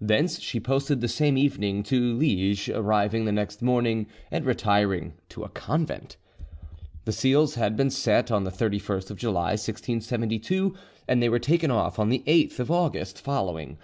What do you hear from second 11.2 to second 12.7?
they were taken off on the 8th of